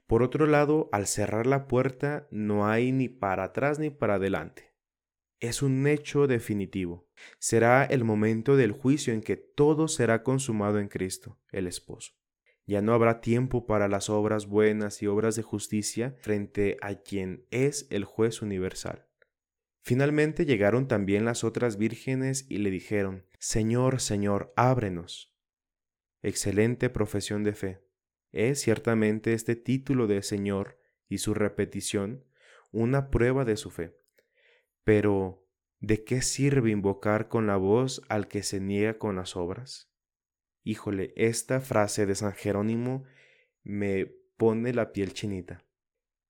Por 0.05 0.21
otro 0.21 0.45
lado, 0.45 0.89
al 0.91 1.07
cerrar 1.07 1.47
la 1.47 1.67
puerta 1.67 2.27
no 2.29 2.67
hay 2.67 2.91
ni 2.91 3.09
para 3.09 3.45
atrás 3.45 3.79
ni 3.79 3.89
para 3.89 4.13
adelante. 4.15 4.75
Es 5.39 5.63
un 5.63 5.87
hecho 5.87 6.27
definitivo. 6.27 7.09
Será 7.39 7.83
el 7.83 8.03
momento 8.03 8.55
del 8.55 8.71
juicio 8.71 9.11
en 9.11 9.21
que 9.21 9.35
todo 9.35 9.87
será 9.87 10.21
consumado 10.21 10.77
en 10.77 10.87
Cristo, 10.87 11.39
el 11.51 11.65
esposo. 11.65 12.13
Ya 12.67 12.83
no 12.83 12.93
habrá 12.93 13.21
tiempo 13.21 13.65
para 13.65 13.87
las 13.87 14.11
obras 14.11 14.45
buenas 14.45 15.01
y 15.01 15.07
obras 15.07 15.35
de 15.35 15.41
justicia 15.41 16.15
frente 16.19 16.77
a 16.81 17.01
quien 17.01 17.47
es 17.49 17.87
el 17.89 18.05
juez 18.05 18.43
universal. 18.43 19.07
Finalmente 19.87 20.47
llegaron 20.47 20.87
también 20.87 21.25
las 21.25 21.43
otras 21.43 21.77
vírgenes 21.77 22.47
y 22.49 22.57
le 22.57 22.71
dijeron, 22.71 23.23
Señor, 23.37 24.01
Señor, 24.01 24.51
ábrenos. 24.55 25.31
Excelente 26.23 26.89
profesión 26.89 27.43
de 27.43 27.53
fe. 27.53 27.85
Es 28.31 28.61
ciertamente 28.61 29.33
este 29.33 29.55
título 29.55 30.07
de 30.07 30.23
Señor 30.23 30.79
y 31.07 31.19
su 31.19 31.35
repetición 31.35 32.25
una 32.71 33.11
prueba 33.11 33.45
de 33.45 33.57
su 33.57 33.69
fe. 33.69 33.95
Pero, 34.83 35.47
¿de 35.79 36.03
qué 36.03 36.23
sirve 36.23 36.71
invocar 36.71 37.27
con 37.27 37.45
la 37.45 37.57
voz 37.57 38.01
al 38.09 38.27
que 38.27 38.41
se 38.41 38.59
niega 38.59 38.97
con 38.97 39.15
las 39.15 39.35
obras? 39.35 39.93
Híjole, 40.63 41.13
esta 41.15 41.61
frase 41.61 42.07
de 42.07 42.15
San 42.15 42.33
Jerónimo 42.33 43.03
me 43.61 44.07
pone 44.35 44.73
la 44.73 44.93
piel 44.93 45.13
chinita. 45.13 45.63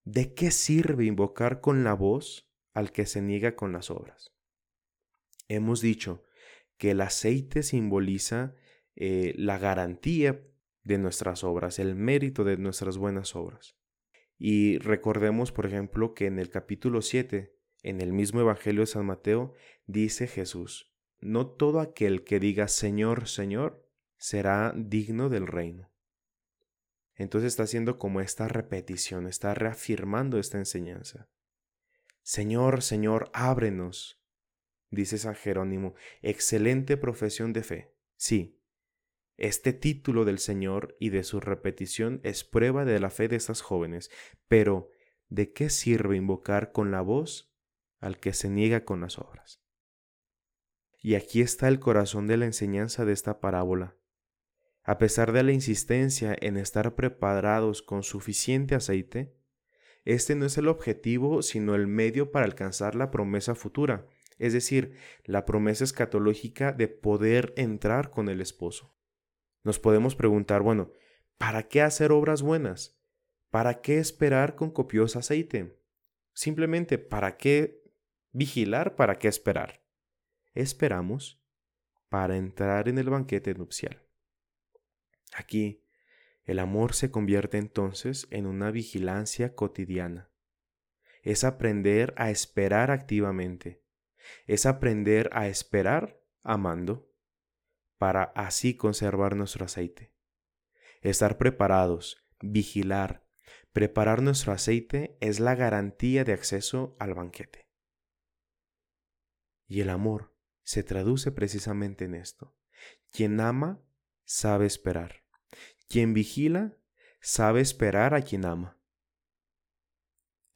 ¿De 0.04 0.34
qué 0.34 0.50
sirve 0.50 1.06
invocar 1.06 1.62
con 1.62 1.84
la 1.84 1.94
voz 1.94 2.45
al 2.76 2.92
que 2.92 3.06
se 3.06 3.22
niega 3.22 3.56
con 3.56 3.72
las 3.72 3.90
obras? 3.90 4.34
Hemos 5.48 5.80
dicho 5.80 6.24
que 6.76 6.90
el 6.90 7.00
aceite 7.00 7.62
simboliza 7.62 8.54
eh, 8.94 9.32
la 9.36 9.58
garantía 9.58 10.46
de 10.84 10.98
nuestras 10.98 11.42
obras, 11.42 11.78
el 11.78 11.94
mérito 11.94 12.44
de 12.44 12.58
nuestras 12.58 12.98
buenas 12.98 13.34
obras. 13.34 13.76
Y 14.38 14.76
recordemos, 14.78 15.52
por 15.52 15.64
ejemplo, 15.64 16.12
que 16.12 16.26
en 16.26 16.38
el 16.38 16.50
capítulo 16.50 17.00
7, 17.00 17.56
en 17.82 18.00
el 18.02 18.12
mismo 18.12 18.40
Evangelio 18.40 18.82
de 18.82 18.86
San 18.86 19.06
Mateo, 19.06 19.54
dice 19.86 20.26
Jesús, 20.26 20.94
no 21.18 21.46
todo 21.46 21.80
aquel 21.80 22.24
que 22.24 22.38
diga 22.38 22.68
Señor, 22.68 23.26
Señor, 23.26 23.88
será 24.18 24.74
digno 24.76 25.30
del 25.30 25.46
reino. 25.46 25.90
Entonces 27.14 27.54
está 27.54 27.62
haciendo 27.62 27.98
como 27.98 28.20
esta 28.20 28.48
repetición, 28.48 29.26
está 29.26 29.54
reafirmando 29.54 30.38
esta 30.38 30.58
enseñanza. 30.58 31.30
Señor, 32.26 32.82
Señor, 32.82 33.30
ábrenos, 33.34 34.20
dice 34.90 35.16
San 35.16 35.36
Jerónimo, 35.36 35.94
excelente 36.22 36.96
profesión 36.96 37.52
de 37.52 37.62
fe. 37.62 37.94
Sí, 38.16 38.60
Este 39.36 39.72
título 39.72 40.24
del 40.24 40.40
Señor 40.40 40.96
y 40.98 41.10
de 41.10 41.22
su 41.22 41.38
repetición 41.38 42.20
es 42.24 42.42
prueba 42.42 42.84
de 42.84 42.98
la 42.98 43.10
fe 43.10 43.28
de 43.28 43.36
estas 43.36 43.60
jóvenes, 43.60 44.10
pero 44.48 44.90
¿de 45.28 45.52
qué 45.52 45.70
sirve 45.70 46.16
invocar 46.16 46.72
con 46.72 46.90
la 46.90 47.00
voz 47.00 47.54
al 48.00 48.18
que 48.18 48.32
se 48.32 48.50
niega 48.50 48.84
con 48.84 49.00
las 49.02 49.20
obras? 49.20 49.62
Y 50.98 51.14
aquí 51.14 51.42
está 51.42 51.68
el 51.68 51.78
corazón 51.78 52.26
de 52.26 52.38
la 52.38 52.46
enseñanza 52.46 53.04
de 53.04 53.12
esta 53.12 53.38
parábola. 53.38 53.96
A 54.82 54.98
pesar 54.98 55.30
de 55.30 55.44
la 55.44 55.52
insistencia 55.52 56.36
en 56.40 56.56
estar 56.56 56.96
preparados 56.96 57.82
con 57.82 58.02
suficiente 58.02 58.74
aceite, 58.74 59.36
este 60.06 60.36
no 60.36 60.46
es 60.46 60.56
el 60.56 60.68
objetivo, 60.68 61.42
sino 61.42 61.74
el 61.74 61.88
medio 61.88 62.30
para 62.30 62.46
alcanzar 62.46 62.94
la 62.94 63.10
promesa 63.10 63.56
futura, 63.56 64.06
es 64.38 64.52
decir, 64.52 64.96
la 65.24 65.44
promesa 65.44 65.82
escatológica 65.82 66.72
de 66.72 66.86
poder 66.86 67.52
entrar 67.56 68.10
con 68.10 68.28
el 68.28 68.40
esposo. 68.40 68.94
Nos 69.64 69.80
podemos 69.80 70.14
preguntar, 70.14 70.62
bueno, 70.62 70.92
¿para 71.38 71.64
qué 71.64 71.82
hacer 71.82 72.12
obras 72.12 72.42
buenas? 72.42 72.96
¿Para 73.50 73.80
qué 73.80 73.98
esperar 73.98 74.54
con 74.54 74.70
copioso 74.70 75.18
aceite? 75.18 75.76
Simplemente, 76.34 76.98
¿para 76.98 77.36
qué 77.36 77.82
vigilar? 78.30 78.94
¿Para 78.94 79.18
qué 79.18 79.26
esperar? 79.26 79.82
Esperamos 80.54 81.42
para 82.08 82.36
entrar 82.36 82.88
en 82.88 82.98
el 82.98 83.10
banquete 83.10 83.54
nupcial. 83.54 84.06
Aquí, 85.34 85.85
el 86.46 86.60
amor 86.60 86.94
se 86.94 87.10
convierte 87.10 87.58
entonces 87.58 88.28
en 88.30 88.46
una 88.46 88.70
vigilancia 88.70 89.54
cotidiana. 89.54 90.30
Es 91.22 91.42
aprender 91.42 92.14
a 92.16 92.30
esperar 92.30 92.92
activamente. 92.92 93.84
Es 94.46 94.64
aprender 94.64 95.28
a 95.32 95.48
esperar 95.48 96.22
amando 96.42 97.12
para 97.98 98.22
así 98.36 98.76
conservar 98.76 99.34
nuestro 99.34 99.64
aceite. 99.64 100.14
Estar 101.00 101.36
preparados, 101.36 102.24
vigilar, 102.40 103.26
preparar 103.72 104.22
nuestro 104.22 104.52
aceite 104.52 105.18
es 105.20 105.40
la 105.40 105.56
garantía 105.56 106.22
de 106.22 106.32
acceso 106.32 106.96
al 107.00 107.14
banquete. 107.14 107.68
Y 109.66 109.80
el 109.80 109.90
amor 109.90 110.36
se 110.62 110.84
traduce 110.84 111.32
precisamente 111.32 112.04
en 112.04 112.14
esto. 112.14 112.56
Quien 113.10 113.40
ama 113.40 113.82
sabe 114.24 114.66
esperar. 114.66 115.25
Quien 115.88 116.14
vigila 116.14 116.76
sabe 117.20 117.60
esperar 117.60 118.14
a 118.14 118.22
quien 118.22 118.44
ama. 118.44 118.76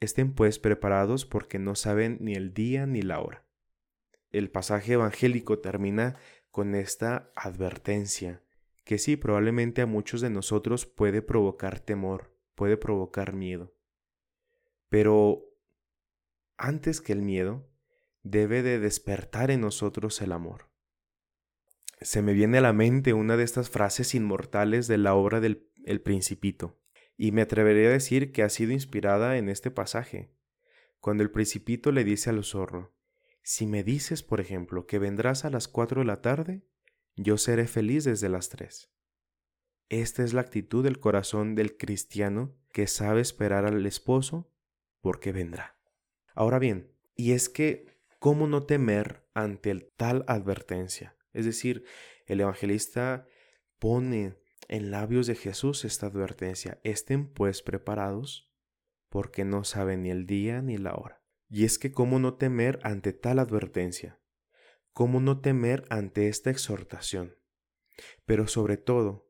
Estén 0.00 0.34
pues 0.34 0.58
preparados 0.58 1.24
porque 1.24 1.58
no 1.58 1.74
saben 1.74 2.18
ni 2.20 2.34
el 2.34 2.52
día 2.52 2.86
ni 2.86 3.02
la 3.02 3.20
hora. 3.20 3.46
El 4.30 4.50
pasaje 4.50 4.94
evangélico 4.94 5.60
termina 5.60 6.18
con 6.50 6.74
esta 6.74 7.30
advertencia, 7.36 8.42
que 8.84 8.98
sí, 8.98 9.16
probablemente 9.16 9.82
a 9.82 9.86
muchos 9.86 10.20
de 10.20 10.30
nosotros 10.30 10.86
puede 10.86 11.22
provocar 11.22 11.80
temor, 11.80 12.36
puede 12.54 12.76
provocar 12.76 13.32
miedo. 13.32 13.74
Pero 14.88 15.44
antes 16.56 17.00
que 17.00 17.12
el 17.12 17.22
miedo, 17.22 17.68
debe 18.22 18.62
de 18.62 18.80
despertar 18.80 19.50
en 19.50 19.60
nosotros 19.60 20.20
el 20.22 20.32
amor 20.32 20.69
se 22.00 22.22
me 22.22 22.32
viene 22.32 22.58
a 22.58 22.62
la 22.62 22.72
mente 22.72 23.12
una 23.12 23.36
de 23.36 23.44
estas 23.44 23.68
frases 23.68 24.14
inmortales 24.14 24.86
de 24.86 24.98
la 24.98 25.14
obra 25.14 25.40
del 25.40 25.70
El 25.84 26.00
Principito, 26.00 26.78
y 27.16 27.32
me 27.32 27.42
atrevería 27.42 27.88
a 27.88 27.92
decir 27.92 28.32
que 28.32 28.42
ha 28.42 28.48
sido 28.48 28.72
inspirada 28.72 29.36
en 29.36 29.48
este 29.48 29.70
pasaje, 29.70 30.34
cuando 31.00 31.22
el 31.22 31.30
Principito 31.30 31.92
le 31.92 32.04
dice 32.04 32.30
al 32.30 32.42
zorro, 32.44 32.94
si 33.42 33.66
me 33.66 33.82
dices, 33.82 34.22
por 34.22 34.40
ejemplo, 34.40 34.86
que 34.86 34.98
vendrás 34.98 35.44
a 35.44 35.50
las 35.50 35.68
cuatro 35.68 36.00
de 36.00 36.06
la 36.06 36.20
tarde, 36.20 36.62
yo 37.16 37.36
seré 37.36 37.66
feliz 37.66 38.04
desde 38.04 38.28
las 38.28 38.48
tres. 38.48 38.90
Esta 39.88 40.22
es 40.22 40.32
la 40.32 40.42
actitud 40.42 40.84
del 40.84 41.00
corazón 41.00 41.54
del 41.54 41.76
cristiano 41.76 42.56
que 42.72 42.86
sabe 42.86 43.20
esperar 43.20 43.66
al 43.66 43.84
esposo 43.86 44.52
porque 45.00 45.32
vendrá. 45.32 45.78
Ahora 46.34 46.58
bien, 46.58 46.92
y 47.16 47.32
es 47.32 47.48
que, 47.48 47.98
¿cómo 48.18 48.46
no 48.46 48.62
temer 48.62 49.26
ante 49.34 49.74
tal 49.96 50.24
advertencia? 50.28 51.16
Es 51.32 51.44
decir, 51.44 51.84
el 52.26 52.40
evangelista 52.40 53.26
pone 53.78 54.36
en 54.68 54.90
labios 54.90 55.26
de 55.26 55.34
Jesús 55.34 55.84
esta 55.84 56.06
advertencia, 56.06 56.80
estén 56.84 57.32
pues 57.32 57.62
preparados 57.62 58.52
porque 59.08 59.44
no 59.44 59.64
saben 59.64 60.02
ni 60.02 60.10
el 60.10 60.26
día 60.26 60.62
ni 60.62 60.78
la 60.78 60.94
hora. 60.94 61.22
Y 61.48 61.64
es 61.64 61.78
que 61.78 61.90
cómo 61.90 62.18
no 62.20 62.34
temer 62.34 62.78
ante 62.84 63.12
tal 63.12 63.40
advertencia, 63.40 64.20
cómo 64.92 65.20
no 65.20 65.40
temer 65.40 65.84
ante 65.90 66.28
esta 66.28 66.50
exhortación, 66.50 67.36
pero 68.24 68.46
sobre 68.46 68.76
todo, 68.76 69.28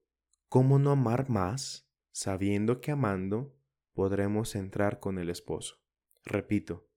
cómo 0.48 0.78
no 0.78 0.90
amar 0.90 1.30
más 1.30 1.90
sabiendo 2.12 2.80
que 2.80 2.90
amando 2.90 3.56
podremos 3.94 4.54
entrar 4.54 5.00
con 5.00 5.18
el 5.18 5.30
esposo. 5.30 5.76
Repito, 6.24 6.90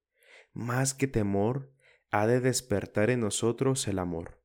más 0.51 0.93
que 0.93 1.07
temor, 1.07 1.73
ha 2.11 2.27
de 2.27 2.41
despertar 2.41 3.09
en 3.09 3.21
nosotros 3.21 3.87
el 3.87 3.99
amor. 3.99 4.42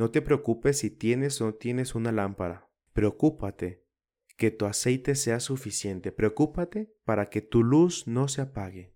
No 0.00 0.10
te 0.10 0.22
preocupes 0.22 0.78
si 0.78 0.88
tienes 0.88 1.42
o 1.42 1.44
no 1.44 1.54
tienes 1.56 1.94
una 1.94 2.10
lámpara. 2.10 2.70
Preocúpate 2.94 3.84
que 4.38 4.50
tu 4.50 4.64
aceite 4.64 5.14
sea 5.14 5.40
suficiente. 5.40 6.10
Preocúpate 6.10 6.96
para 7.04 7.26
que 7.26 7.42
tu 7.42 7.62
luz 7.62 8.06
no 8.06 8.26
se 8.26 8.40
apague. 8.40 8.94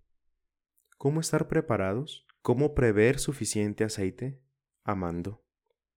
¿Cómo 0.96 1.20
estar 1.20 1.46
preparados? 1.46 2.26
¿Cómo 2.40 2.74
prever 2.74 3.18
suficiente 3.18 3.84
aceite? 3.84 4.40
Amando. 4.82 5.44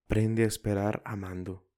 Prende 0.08 0.44
a 0.44 0.48
esperar 0.48 1.02
amando. 1.06 1.70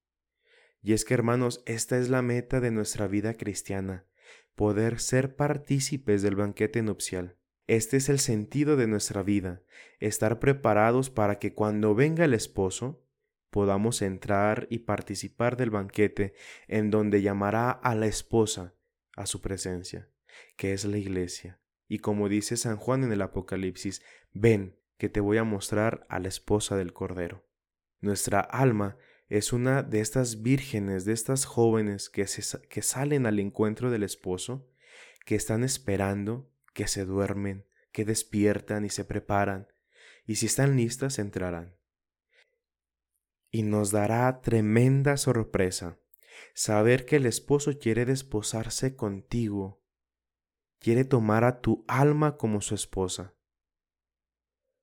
Y 0.81 0.93
es 0.93 1.05
que 1.05 1.13
hermanos, 1.13 1.61
esta 1.67 1.99
es 1.99 2.09
la 2.09 2.23
meta 2.23 2.59
de 2.59 2.71
nuestra 2.71 3.05
vida 3.05 3.35
cristiana, 3.35 4.07
poder 4.55 4.99
ser 4.99 5.35
partícipes 5.35 6.23
del 6.23 6.35
banquete 6.35 6.81
nupcial. 6.81 7.37
Este 7.67 7.97
es 7.97 8.09
el 8.09 8.17
sentido 8.17 8.75
de 8.75 8.87
nuestra 8.87 9.21
vida, 9.21 9.61
estar 9.99 10.39
preparados 10.39 11.11
para 11.11 11.37
que 11.37 11.53
cuando 11.53 11.93
venga 11.93 12.25
el 12.25 12.33
esposo, 12.33 13.05
podamos 13.49 14.01
entrar 14.01 14.67
y 14.69 14.79
participar 14.79 15.57
del 15.57 15.69
banquete 15.69 16.33
en 16.67 16.91
donde 16.91 17.21
llamará 17.21 17.71
a 17.71 17.95
la 17.95 18.07
esposa 18.07 18.75
a 19.15 19.25
su 19.25 19.41
presencia, 19.41 20.09
que 20.55 20.73
es 20.73 20.85
la 20.85 20.97
iglesia. 20.97 21.59
Y 21.88 21.99
como 21.99 22.29
dice 22.29 22.57
San 22.57 22.77
Juan 22.77 23.03
en 23.03 23.12
el 23.12 23.21
Apocalipsis, 23.21 24.03
ven 24.31 24.77
que 24.97 25.09
te 25.09 25.19
voy 25.19 25.38
a 25.38 25.43
mostrar 25.43 26.05
a 26.09 26.19
la 26.19 26.27
esposa 26.27 26.77
del 26.77 26.93
Cordero. 26.93 27.45
Nuestra 28.01 28.39
alma 28.39 28.97
es 29.27 29.53
una 29.53 29.83
de 29.83 29.99
estas 29.99 30.41
vírgenes, 30.41 31.05
de 31.05 31.13
estas 31.13 31.45
jóvenes 31.45 32.09
que, 32.09 32.25
que 32.69 32.81
salen 32.81 33.25
al 33.25 33.39
encuentro 33.39 33.89
del 33.91 34.03
esposo, 34.03 34.69
que 35.25 35.35
están 35.35 35.63
esperando, 35.63 36.51
que 36.73 36.88
se 36.88 37.05
duermen, 37.05 37.65
que 37.91 38.05
despiertan 38.05 38.85
y 38.85 38.89
se 38.89 39.05
preparan, 39.05 39.67
y 40.25 40.35
si 40.35 40.45
están 40.45 40.77
listas 40.77 41.17
entrarán 41.19 41.78
y 43.51 43.63
nos 43.63 43.91
dará 43.91 44.41
tremenda 44.41 45.17
sorpresa 45.17 45.97
saber 46.53 47.05
que 47.05 47.17
el 47.17 47.25
esposo 47.25 47.77
quiere 47.79 48.05
desposarse 48.05 48.95
contigo, 48.95 49.81
quiere 50.79 51.05
tomar 51.05 51.43
a 51.43 51.62
tu 51.62 51.83
alma 51.88 52.38
como 52.38 52.62
su 52.62 52.75
esposa. 52.75 53.33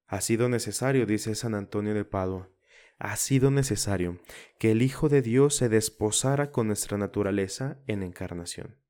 Ha 0.06 0.20
sido 0.20 0.48
necesario, 0.48 1.06
dice 1.06 1.34
San 1.34 1.54
Antonio 1.54 1.94
de 1.94 2.04
Padua, 2.04 2.50
ha 2.98 3.16
sido 3.16 3.50
necesario 3.50 4.20
que 4.58 4.70
el 4.70 4.82
Hijo 4.82 5.08
de 5.08 5.20
Dios 5.20 5.56
se 5.56 5.68
desposara 5.68 6.50
con 6.50 6.68
nuestra 6.68 6.96
naturaleza 6.96 7.82
en 7.86 8.02
encarnación. 8.02 8.80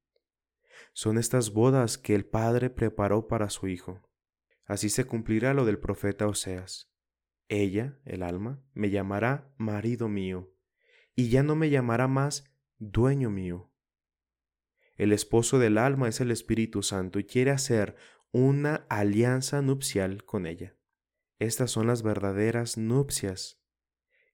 Son 0.93 1.19
estas 1.19 1.51
bodas 1.51 1.99
que 1.99 2.15
el 2.15 2.25
Padre 2.25 2.71
preparó 2.71 3.27
para 3.27 3.51
su 3.51 3.69
Hijo. 3.69 4.03
Así 4.65 4.91
se 4.91 5.05
cumplirá 5.05 5.55
lo 5.55 5.65
del 5.65 5.79
profeta 5.79 6.27
Oseas. 6.27 6.93
Ella, 7.49 7.99
el 8.05 8.23
alma, 8.23 8.63
me 8.75 8.91
llamará 8.91 9.53
marido 9.57 10.09
mío, 10.09 10.53
y 11.15 11.29
ya 11.29 11.43
no 11.43 11.57
me 11.57 11.71
llamará 11.71 12.09
más 12.09 12.45
dueño 12.79 13.31
mío. 13.31 13.71
El 14.97 15.13
esposo 15.13 15.59
del 15.59 15.79
alma 15.79 16.09
es 16.09 16.21
el 16.21 16.31
Espíritu 16.31 16.83
Santo 16.83 17.19
y 17.19 17.25
quiere 17.25 17.51
hacer 17.51 17.97
una 18.33 18.87
alianza 18.89 19.63
nupcial 19.63 20.25
con 20.25 20.47
ella. 20.47 20.77
Estas 21.39 21.71
son 21.71 21.87
las 21.87 22.03
verdaderas 22.03 22.79
nupcias. 22.79 23.63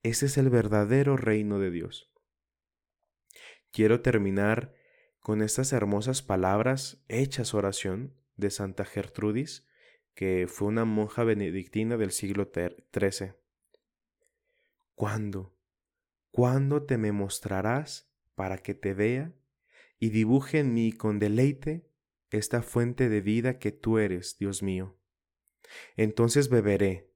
Ese 0.03 0.27
es 0.27 0.39
el 0.39 0.51
verdadero 0.51 1.17
reino 1.17 1.59
de 1.59 1.71
Dios. 1.71 2.13
Quiero 3.73 4.01
terminar 4.01 4.75
con 5.21 5.43
estas 5.43 5.73
hermosas 5.73 6.23
palabras 6.23 7.05
hechas 7.09 7.55
oración 7.55 8.15
de 8.37 8.51
Santa 8.51 8.85
Gertrudis, 8.85 9.67
que 10.15 10.47
fue 10.49 10.69
una 10.69 10.85
monja 10.85 11.25
benedictina 11.25 11.97
del 11.97 12.13
siglo 12.13 12.51
XIII. 12.53 13.35
¿Cuándo? 14.95 15.57
¿Cuándo 16.31 16.85
te 16.85 16.99
me 16.99 17.13
mostrarás 17.13 18.11
para 18.35 18.59
que 18.59 18.75
te 18.75 18.95
vea 18.95 19.35
y 19.99 20.11
dibuje 20.11 20.59
en 20.59 20.75
mí 20.75 20.93
con 20.93 21.19
deleite 21.19 21.89
esta 22.31 22.63
fuente 22.63 23.09
de 23.09 23.21
vida 23.21 23.59
que 23.59 23.73
tú 23.73 23.99
eres, 23.99 24.39
Dios 24.39 24.63
mío? 24.63 24.99
Entonces 25.97 26.49
beberé, 26.49 27.11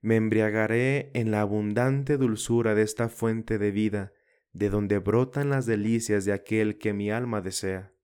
me 0.00 0.16
embriagaré 0.16 1.10
en 1.14 1.30
la 1.30 1.40
abundante 1.40 2.16
dulzura 2.16 2.74
de 2.74 2.82
esta 2.82 3.08
fuente 3.08 3.58
de 3.58 3.70
vida 3.70 4.12
de 4.52 4.68
donde 4.68 4.98
brotan 4.98 5.50
las 5.50 5.66
delicias 5.66 6.24
de 6.24 6.32
aquel 6.32 6.78
que 6.78 6.92
mi 6.92 7.10
alma 7.10 7.40
desea. 7.40 7.94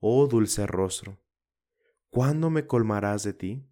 Oh 0.00 0.26
dulce 0.26 0.66
rostro, 0.66 1.23
¿cuándo 2.14 2.48
me 2.48 2.68
colmarás 2.68 3.24
de 3.24 3.32
ti? 3.32 3.68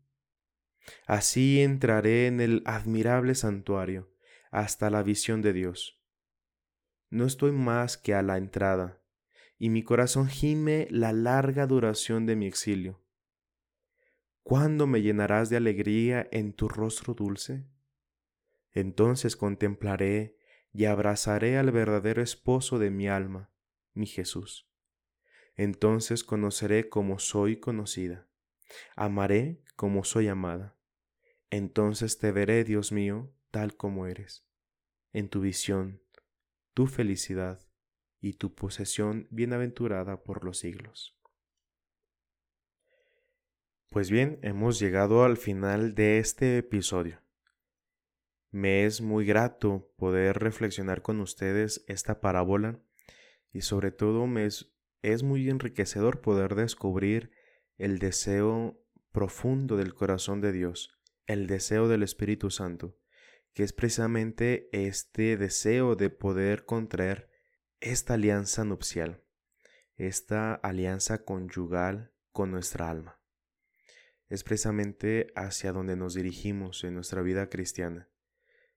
Así 1.07 1.61
entraré 1.63 2.27
en 2.27 2.41
el 2.41 2.65
admirable 2.67 3.37
santuario 3.37 4.13
hasta 4.51 4.91
la 4.91 5.05
visión 5.05 5.43
de 5.43 5.53
Dios. 5.53 6.03
No 7.09 7.25
estoy 7.25 7.53
más 7.53 7.97
que 7.97 8.15
a 8.15 8.23
la 8.23 8.39
entrada, 8.39 9.01
y 9.59 9.69
mi 9.69 9.85
corazón 9.85 10.27
gime 10.27 10.89
la 10.91 11.13
larga 11.13 11.69
duración 11.69 12.27
de 12.27 12.35
mi 12.35 12.47
exilio. 12.49 13.01
¿Cuándo 14.43 14.89
me 14.89 15.03
llenarás 15.03 15.49
de 15.49 15.59
alegría 15.59 16.27
en 16.33 16.53
tu 16.53 16.69
rostro 16.69 17.15
dulce? 17.15 17.65
Entonces 18.73 19.37
contemplaré 19.37 20.37
y 20.73 20.87
abrazaré 20.87 21.59
al 21.59 21.71
verdadero 21.71 22.21
esposo 22.21 22.81
de 22.81 22.91
mi 22.91 23.07
alma, 23.07 23.53
mi 23.95 24.07
Jesús. 24.07 24.69
Entonces 25.55 26.25
conoceré 26.25 26.89
como 26.89 27.21
soy 27.21 27.61
conocida, 27.61 28.32
amaré 28.97 29.63
como 29.77 30.05
soy 30.05 30.29
amada. 30.29 30.77
Entonces 31.51 32.19
te 32.19 32.33
veré, 32.33 32.65
Dios 32.65 32.93
mío, 32.93 33.33
tal 33.51 33.77
como 33.77 34.07
eres, 34.07 34.47
en 35.13 35.29
tu 35.29 35.41
visión, 35.41 36.03
tu 36.75 36.87
felicidad 36.87 37.61
y 38.21 38.35
tu 38.35 38.55
posesión 38.55 39.27
bienaventurada 39.31 40.23
por 40.23 40.45
los 40.45 40.59
siglos. 40.59 41.19
Pues 43.91 44.11
bien, 44.11 44.39
hemos 44.43 44.79
llegado 44.79 45.25
al 45.25 45.37
final 45.37 45.95
de 45.95 46.19
este 46.19 46.57
episodio. 46.57 47.21
Me 48.51 48.87
es 48.87 49.03
muy 49.03 49.27
grato 49.27 49.93
poder 49.97 50.39
reflexionar 50.39 51.03
con 51.03 51.21
ustedes 51.21 51.85
esta 51.89 52.21
parábola 52.21 52.81
y 53.53 53.61
sobre 53.61 53.91
todo 53.91 54.27
me 54.27 54.47
es, 54.47 54.73
es 55.03 55.23
muy 55.23 55.51
enriquecedor 55.51 56.23
poder 56.23 56.55
descubrir 56.55 57.33
el 57.85 57.99
deseo 57.99 58.83
profundo 59.13 59.77
del 59.77 59.95
corazón 59.95 60.41
de 60.41 60.53
Dios, 60.53 60.99
el 61.27 61.47
deseo 61.47 61.89
del 61.89 62.03
Espíritu 62.03 62.51
Santo, 62.51 62.99
que 63.55 63.63
es 63.63 63.73
precisamente 63.73 64.69
este 64.73 65.37
deseo 65.37 65.97
de 65.97 66.11
poder 66.11 66.65
contraer 66.65 67.31
esta 67.81 68.15
alianza 68.15 68.65
nupcial, 68.65 69.23
esta 69.97 70.55
alianza 70.55 71.25
conyugal 71.25 72.13
con 72.33 72.51
nuestra 72.51 72.89
alma 72.89 73.23
es 74.33 74.45
precisamente 74.45 75.31
hacia 75.37 75.75
donde 75.75 75.95
nos 75.95 76.15
dirigimos 76.15 76.85
en 76.85 76.95
nuestra 76.95 77.21
vida 77.21 77.51
cristiana. 77.51 78.09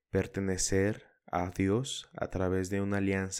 Pertenecer 0.09 1.05
a 1.31 1.49
Dios 1.49 2.09
a 2.13 2.27
través 2.27 2.69
de 2.69 2.81
una 2.81 2.97
alianza 2.97 3.33